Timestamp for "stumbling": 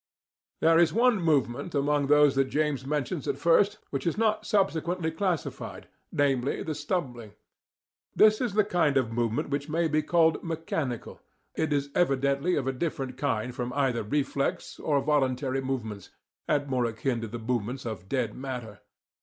6.73-7.33